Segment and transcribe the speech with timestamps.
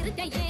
[0.00, 0.46] இருக்கையே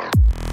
[0.00, 0.49] Show.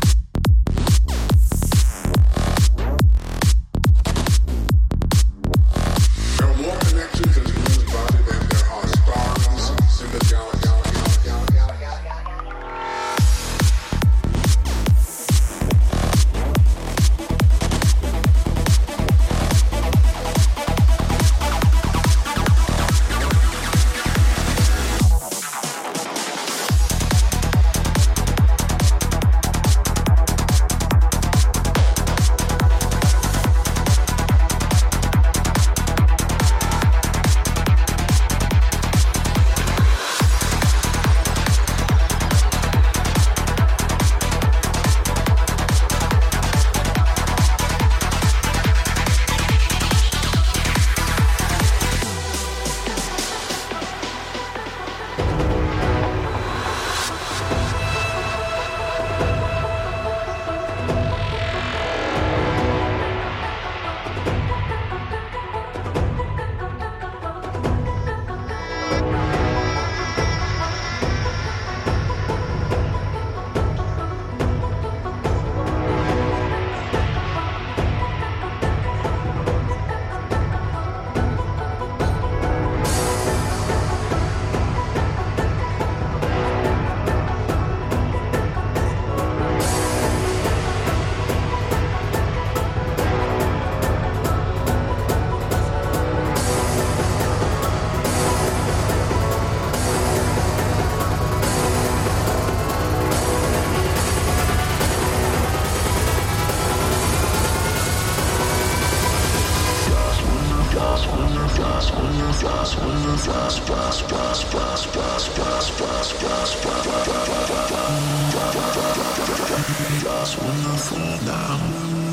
[120.00, 122.07] Just when I fall down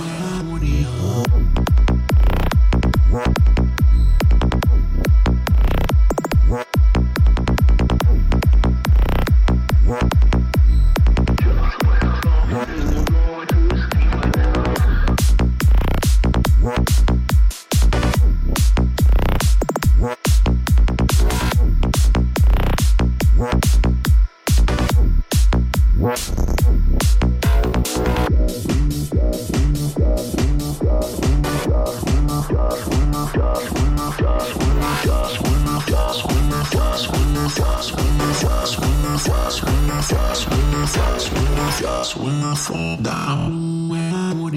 [42.16, 44.54] When I fall down, when I would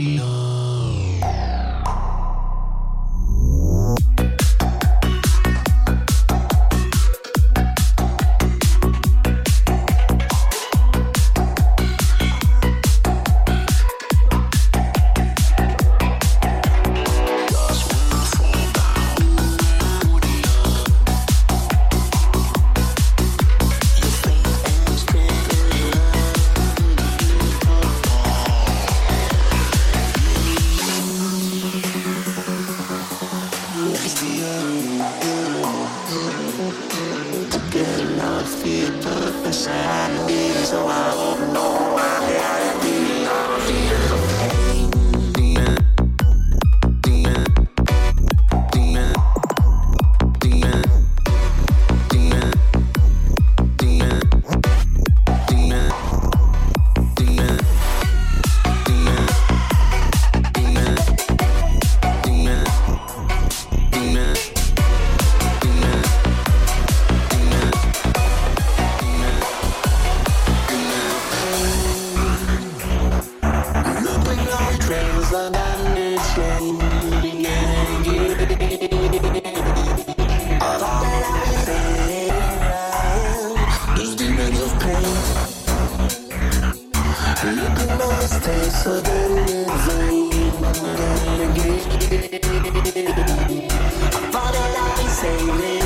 [95.18, 95.77] say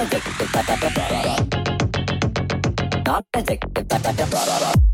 [0.00, 0.48] addicted,
[3.04, 4.87] not addicted,